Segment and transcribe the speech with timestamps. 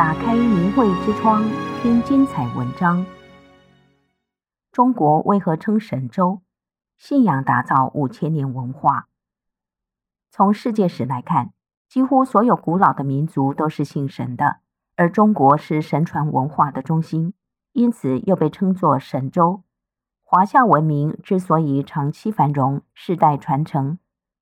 [0.00, 1.44] 打开明慧之窗，
[1.82, 3.04] 听精彩文章。
[4.72, 6.40] 中国为何称神州？
[6.96, 9.08] 信仰打造五千年文化。
[10.30, 11.52] 从世界史来看，
[11.86, 14.60] 几乎所有古老的民族都是信神的，
[14.96, 17.34] 而中国是神传文化的中心，
[17.74, 19.62] 因此又被称作神州。
[20.24, 23.98] 华夏文明之所以长期繁荣、世代传承，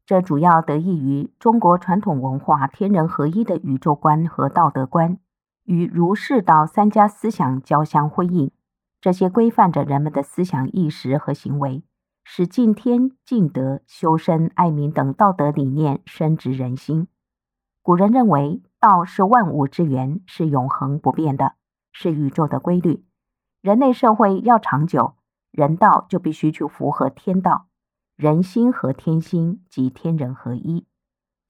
[0.06, 5.18] 这主要得益于中国传统文化天人合一的宇宙观和道德观，
[5.68, 8.50] 与儒释道三家思想交相辉映。
[9.00, 11.84] 这些规范着人们的思想意识和行为。
[12.30, 17.08] 使敬天、敬德、修身、爱民等道德理念深植人心。
[17.80, 21.54] 古人认为，道是万物之源，是永恒不变的，
[21.90, 23.02] 是宇宙的规律。
[23.62, 25.14] 人类社会要长久，
[25.50, 27.68] 人道就必须去符合天道，
[28.14, 30.86] 人心和天心即天人合一。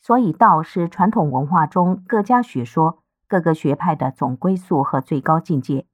[0.01, 5.87] 所以，道是传统文化中各家学说、各个学派的总归宿和最高境界。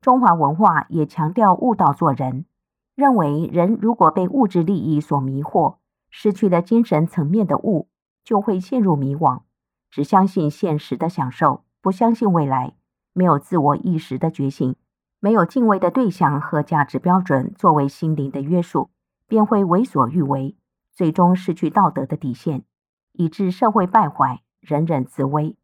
[0.00, 2.46] 中华文化也强调悟道做人。
[2.96, 5.76] 认为人如果被物质利益所迷惑，
[6.10, 7.88] 失去了精神层面的悟，
[8.24, 9.40] 就会陷入迷惘，
[9.90, 12.74] 只相信现实的享受，不相信未来，
[13.14, 14.76] 没有自我意识的觉醒，
[15.18, 18.90] 没有敬畏的对象和价值标准作为心灵的约束，
[19.26, 20.56] 便会为所欲为，
[20.92, 22.64] 最终失去道德的底线，
[23.12, 25.56] 以致社会败坏，人人自危。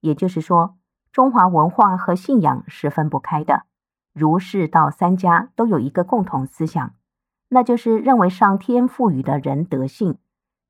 [0.00, 0.76] 也就是说，
[1.12, 3.62] 中华文化和信仰是分不开的。
[4.12, 6.94] 儒释道三家都有一个共同思想，
[7.48, 10.18] 那就是认为上天赋予的人德性，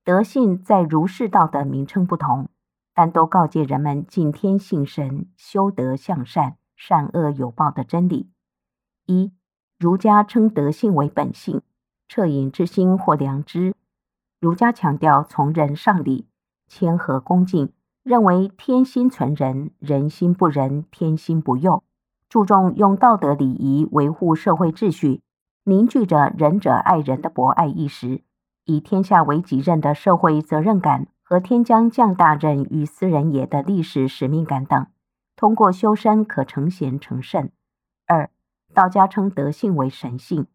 [0.05, 2.49] 德性在儒释道的名称不同，
[2.95, 8.31] 但都告诫人们敬天信神、修德向善、善恶有报的真理。
[9.07, 9.33] 一、
[9.79, 11.63] 儒家称德性为本性、
[12.09, 13.75] 恻隐之心或良知。
[14.41, 16.29] 儒家强调从人上礼、
[16.67, 17.73] 谦和恭敬，
[18.09, 21.85] 认为天心存人，人心不仁，天心不佑。
[22.31, 25.21] 注重用道德礼仪维护社会秩序，
[25.65, 28.23] 凝聚着仁者爱人的博爱意识，
[28.65, 34.87] 以天下为己任的社会责任感和天将降大任于斯人也的历史使命感等，
[35.37, 37.51] 通过修身可成贤成圣。
[38.07, 38.31] 二，
[38.73, 40.47] 道家称德性为神性，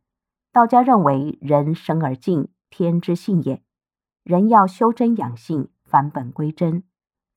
[0.52, 3.62] 道家认为人生而敬，天之性也，
[4.24, 6.82] 人要修真养性，返本归真，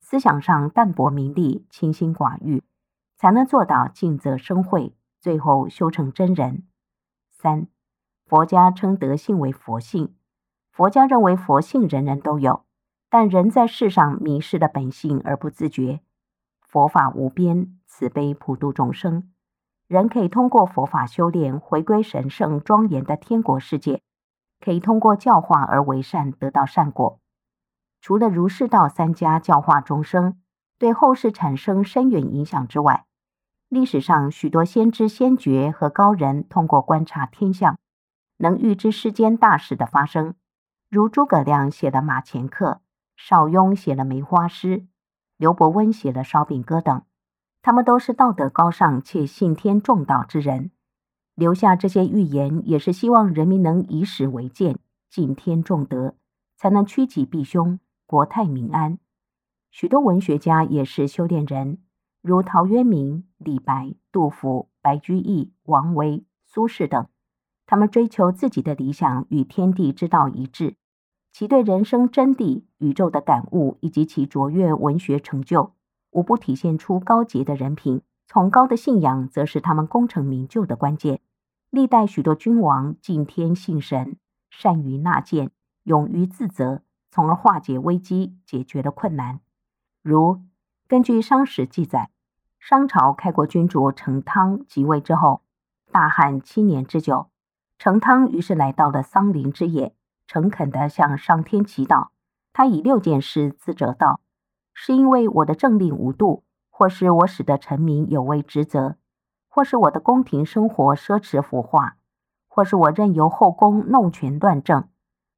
[0.09, 2.63] 思想上淡泊名利，清心寡欲。
[3.17, 6.63] 才能做到尽责生慧，最后修成真人。
[7.29, 7.67] 三，
[8.25, 10.15] 佛家称德性为佛性。
[10.71, 12.63] 佛家认为佛性人人都有，
[13.09, 15.99] 但人在世上迷失了本性而不自觉。
[16.61, 19.29] 佛法无边，慈悲普度众生，
[19.89, 24.01] 人可以通过佛法修炼，回归神圣庄严的天国世界，
[24.61, 27.19] 可以通过教化而为善，得到善果。
[28.01, 30.39] 除了儒释道三家教化众生，
[30.77, 33.05] 对后世产生深远影响之外，
[33.67, 37.77] 历史上许多先知先觉和高人通过观察天象，
[38.37, 40.35] 能预知世间大事的发生。
[40.89, 42.71] 如诸葛亮写了《马前课》，
[43.17, 44.79] 邵雍写了《梅花诗》，
[45.35, 47.01] 刘伯温写了《烧饼歌》等。
[47.61, 50.71] 他们都是道德高尚且信天重道之人，
[51.35, 56.15] 留下这些预言，也是希望人民能以史为鉴，敬天重德，
[56.55, 58.97] 才能趋吉避凶，国泰民安。
[59.69, 61.79] 许多文学家也是修炼人。
[62.21, 67.07] 如陶渊明、李白、杜甫、白居易、王维、苏轼等，
[67.65, 70.77] 他们追求自己的理想与天地之道一致，
[71.31, 75.73] 其对人生真谛、宇宙的感悟以及其卓越文学成就，
[76.11, 78.01] 无不体现出高洁的人品。
[78.25, 81.19] 崇高的信仰，则是他们功成名就的关键。
[81.69, 84.17] 历代许多君王敬天信神，
[84.49, 85.51] 善于纳谏，
[85.83, 89.39] 勇于自责，从而化解危机，解决了困难。
[90.01, 90.41] 如
[90.87, 92.09] 根据商史记载。
[92.59, 95.41] 商朝开国君主成汤即位之后，
[95.89, 97.29] 大旱七年之久。
[97.77, 99.95] 成汤于是来到了桑林之野，
[100.25, 102.07] 诚恳地向上天祈祷。
[102.51, 104.19] 他以六件事自责道
[104.73, 108.97] ：“是因为我的政令无度，或是我使得臣民有违职责，
[109.47, 111.95] 或是我的宫廷生活奢侈腐化，
[112.49, 114.89] 或是我任由后宫弄权乱政，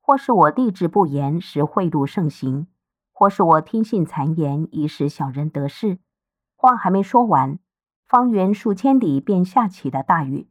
[0.10, 2.66] 或是我吏治不严，使贿赂盛行，
[3.12, 6.00] 或是我听信谗言，以使小人得势。”
[6.58, 7.60] 话还没说完，
[8.08, 10.50] 方圆数千里便下起了大雨。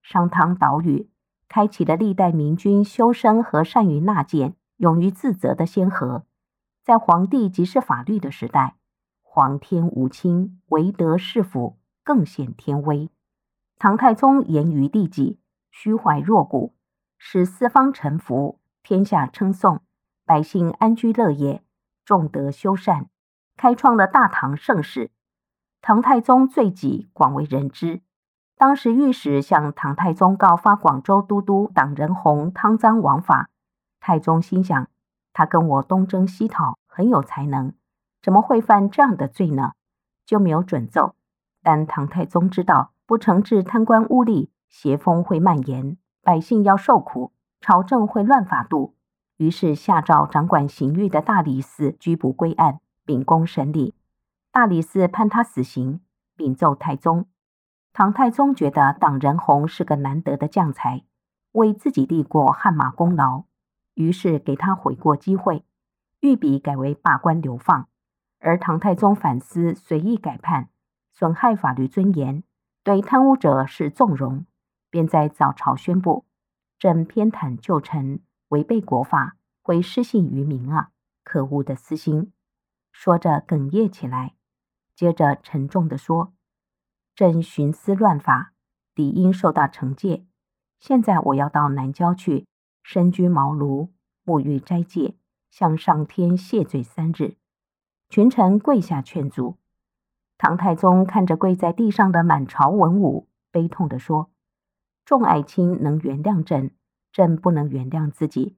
[0.00, 1.10] 商汤祷雨，
[1.50, 6.24] 开启了历代明君修身和善于纳谏、勇于自责的先河。
[6.82, 8.76] 在皇帝即是法律的时代，
[9.20, 13.10] 皇天无亲，唯德是辅，更显天威。
[13.78, 15.38] 唐太宗严于律己，
[15.70, 16.72] 虚怀若谷，
[17.18, 19.80] 使四方臣服，天下称颂，
[20.26, 21.64] 百姓安居乐业，
[22.04, 23.08] 重德修善，
[23.56, 25.10] 开创了大唐盛世。
[25.80, 28.02] 唐太宗罪己广为人知。
[28.58, 33.48] 当时御史向唐太宗告发广州都督党仁洪贪赃枉法，
[34.00, 34.86] 太宗心想，
[35.32, 37.72] 他跟我东征西讨，很有才能，
[38.22, 39.72] 怎么会犯这样的罪呢？
[40.26, 41.14] 就没有准奏。
[41.62, 47.32] 但唐太宗知道，不惩治贪官污吏，邪风会蔓延，百姓要受苦，
[47.64, 48.94] 朝政会乱法度。
[49.38, 53.94] 于是下诏掌管刑狱的大理寺拘捕归案，秉公审理。
[54.52, 56.02] 大理寺判他死刑，
[56.36, 57.24] 禀奏太宗。
[57.94, 61.04] 唐太宗觉得党仁洪是个难得的将才，
[61.52, 63.44] 为自己立过汗马功劳，
[63.94, 65.64] 于是给他悔过机会，
[66.20, 67.88] 御笔改为罢官流放。
[68.40, 70.68] 而唐太宗反思，随意改判，
[71.14, 72.44] 损害法律尊严，
[72.82, 74.44] 对贪污者是纵容，
[74.90, 76.26] 便在早朝宣布：
[76.84, 78.20] 朕偏袒旧臣。
[78.48, 80.90] 违背国法，会失信于民啊！
[81.24, 82.30] 可恶的私心！
[82.92, 84.34] 说着哽咽起来，
[84.94, 86.34] 接着沉重地说
[87.16, 88.52] ：“朕徇私乱法，
[88.94, 90.26] 理应受到惩戒。
[90.78, 92.46] 现在我要到南郊去，
[92.82, 93.88] 身居茅庐，
[94.26, 95.16] 沐浴斋戒，
[95.50, 97.38] 向上天谢罪三日。”
[98.10, 99.56] 群臣跪下劝阻。
[100.36, 104.30] 唐太宗看着跪在地上的满朝文武，悲痛地说
[105.04, 106.70] ：“众爱卿能原谅朕。”
[107.14, 108.56] 朕不能原谅自己，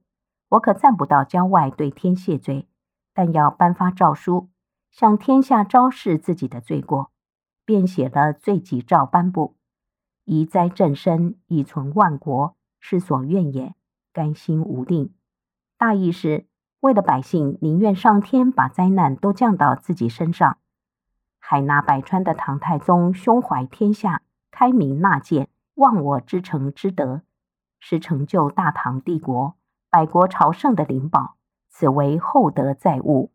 [0.49, 2.67] 我可暂不到郊外对天谢罪，
[3.13, 4.49] 但要颁发诏书，
[4.89, 7.11] 向天下昭示自己的罪过，
[7.65, 9.57] 便写了罪己诏颁布。
[10.25, 13.75] 宜灾朕身，以存万国，是所愿也。
[14.11, 15.13] 甘心无令。
[15.77, 16.47] 大意是
[16.79, 20.57] 为了百姓，宁愿上天把灾难都降到自己身上。
[21.37, 27.23] 海纳百川的唐太宗胸怀天下，开明纳谏，忘我之诚之德。
[27.79, 29.55] 是成就大唐帝国、
[29.91, 31.37] 百国朝圣的灵宝，
[31.69, 33.31] 此为厚德载物。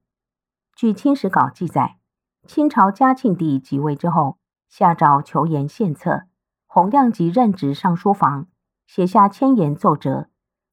[0.74, 1.98] 据《清史稿》记载，
[2.44, 6.24] 清朝嘉庆帝即位之后，下诏求言献策，
[6.66, 8.48] 洪亮吉任职尚书房，
[8.84, 10.28] 写下千言奏折，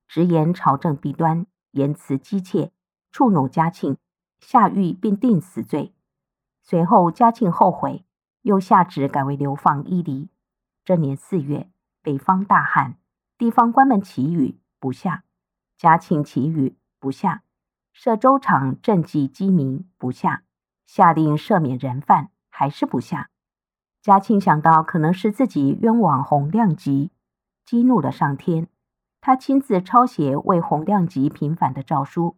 [0.08, 2.72] 直言朝政弊端，言辞激切，
[3.12, 3.98] 触怒嘉庆，
[4.40, 5.94] 下狱并定死罪。
[6.64, 8.04] 随后嘉庆后悔，
[8.42, 10.30] 又下旨改为流放伊犁。
[10.90, 11.70] 这年四月，
[12.02, 12.98] 北方大旱。
[13.38, 15.24] 地方官们祈雨不下，
[15.78, 17.44] 嘉庆祈雨不下，
[17.94, 20.42] 设粥厂赈济饥民不下，
[20.88, 23.30] 下令赦免人犯还是不下。
[24.02, 27.12] 嘉庆想到可能是自己冤枉洪亮吉，
[27.64, 28.68] 激怒了上天，
[29.22, 32.36] 他亲自抄写为洪亮吉平反的诏书。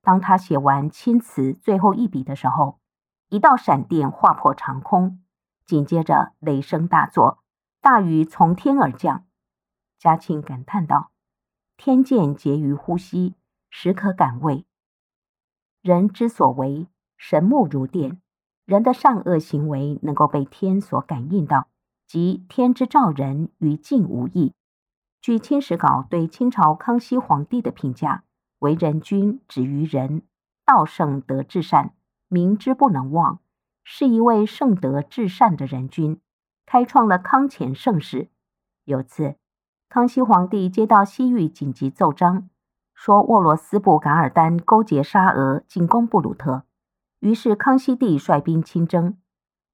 [0.00, 2.80] 当他写完钦词最后一笔的时候，
[3.28, 5.20] 一道闪电划破长空，
[5.66, 7.40] 紧接着雷声大作，
[7.82, 9.24] 大雨从天而降。
[9.98, 11.12] 嘉庆感叹道
[11.78, 13.34] ：“天剑结于呼吸，
[13.70, 14.66] 实可感畏。
[15.80, 18.20] 人之所为，神目如电，
[18.66, 21.68] 人的善恶行为能够被天所感应到，
[22.06, 24.52] 即天之照人于静无异。”
[25.22, 28.24] 据《清史稿》对清朝康熙皇帝的评价
[28.60, 30.22] ：“为人君，止于仁，
[30.66, 31.94] 道圣德至善，
[32.28, 33.40] 民之不能忘，
[33.84, 36.20] 是一位圣德至善的人君，
[36.70, 38.28] 开创了康乾盛世。”
[38.86, 39.34] 有次。
[39.88, 42.48] 康熙皇帝接到西域紧急奏章，
[42.94, 46.62] 说沃罗斯部噶尔丹勾结沙俄进攻布鲁特，
[47.18, 49.18] 于是康熙帝率兵亲征。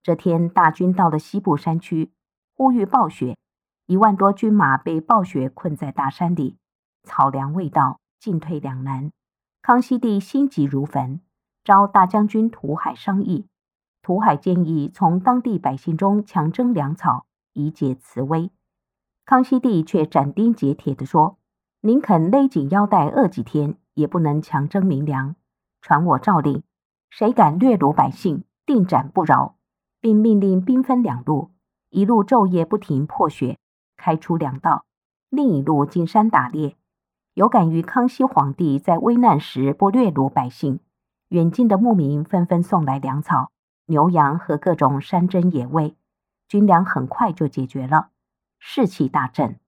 [0.03, 2.15] 这天，大军到了西部山区，
[2.55, 3.37] 忽遇暴雪，
[3.85, 6.57] 一万多军马被暴雪困在大山里，
[7.03, 9.13] 草粮未到，进退两难。
[9.61, 11.21] 康熙帝心急如焚，
[11.63, 13.49] 召大将军图海商议。
[14.07, 18.53] 图海建议从当地百姓中强征粮草，以解此危。
[19.25, 21.39] 康熙帝却斩钉截铁地说
[21.83, 25.35] ：“宁肯勒紧腰带饿几天，也不能强征民粮。
[25.83, 26.63] 传我诏令，
[27.11, 29.57] 谁敢掠虏百姓，定斩不饶。
[30.01, 31.51] 并命令兵分两路，
[31.91, 33.59] 一路昼夜不停破雪，
[33.97, 34.85] 开出粮道；
[35.31, 36.77] 另一路进山打猎。
[37.35, 40.79] 有感于康熙皇帝在危难时不掠虏百姓，
[41.31, 43.51] 远近的牧民纷纷送来粮草、
[43.87, 45.97] 牛羊和各种山珍野味，
[46.47, 48.11] 军粮很快就解决了。”
[48.59, 49.59] 士气大振，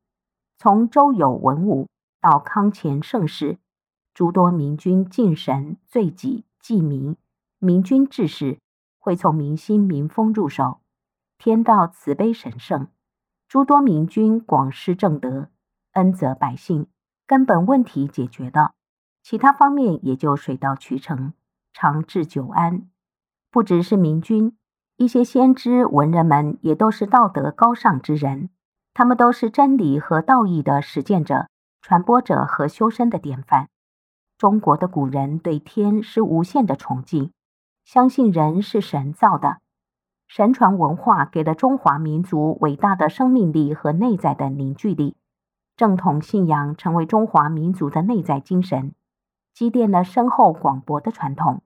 [0.56, 1.88] 从周有文武
[2.20, 3.58] 到康乾盛世，
[4.14, 7.16] 诸多明君敬神、罪己、济民、
[7.58, 8.58] 明君治世，
[8.98, 10.80] 会从民心民风入手。
[11.36, 12.88] 天道慈悲神圣，
[13.46, 15.50] 诸多明君广施正德，
[15.92, 16.88] 恩泽百姓，
[17.26, 18.72] 根本问题解决了，
[19.22, 21.34] 其他方面也就水到渠成，
[21.72, 22.88] 长治久安。
[23.58, 24.56] 不只是明君，
[24.98, 28.50] 一些先知文人们也都是道德高尚之人。
[28.94, 31.48] 他们都是真理和道义的实践者、
[31.82, 33.68] 传播者和修身的典范。
[34.36, 37.32] 中国的古人对天是无限的崇敬，
[37.84, 39.56] 相信人是神造的。
[40.28, 45.16] 神传文化给了中华民族伟大的生命力和内在的凝聚力，
[45.76, 48.94] 正统信仰成为中华民族的内在精神，
[49.52, 51.62] 积淀了深厚广博的传统。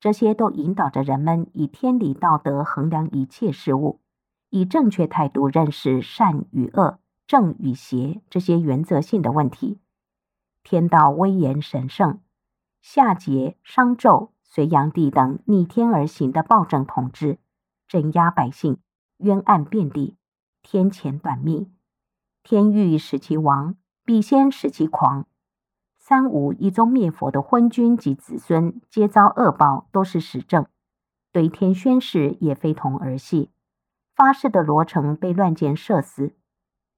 [0.00, 4.00] 这些都引导着人们以天理道德衡量一切事物，
[4.48, 9.78] 以正确态度认识善与恶、正与邪这些原则性的问题。
[10.62, 12.20] 天道威严神圣，
[12.80, 17.38] 夏桀、商纣、隋炀帝等逆天而行的暴政统治。
[17.86, 18.78] 镇压百姓，
[19.18, 20.16] 冤案遍地，
[20.62, 21.72] 天谴短命。
[22.42, 25.26] 天欲使其亡，必先使其狂。
[26.10, 30.66] 三武一宗灭佛的昏君及子孙，皆遭恶报，都是实证。
[31.30, 33.52] 对天宣誓也非同儿戏。
[34.16, 36.34] 发誓的罗成被乱箭射死，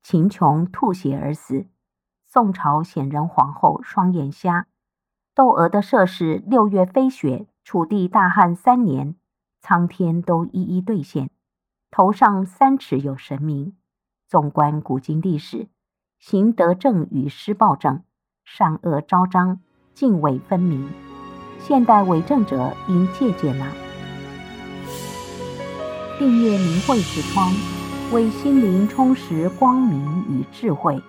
[0.02, 1.66] 秦琼吐血而死。
[2.24, 4.66] 宋朝显仁皇后双眼瞎。
[5.34, 9.14] 窦娥的射誓六月飞雪，楚地大旱三年。
[9.60, 11.28] 苍天都一一兑现，
[11.90, 13.76] 头上三尺有神明。
[14.26, 15.68] 纵观古今历史，
[16.18, 18.02] 行德正与施暴政，
[18.44, 19.58] 善恶昭彰，
[19.94, 20.88] 泾渭分明。
[21.58, 23.66] 现代伪证者应借鉴了。
[26.18, 27.52] 订阅明慧之窗，
[28.12, 31.00] 为心灵充实光明与智慧。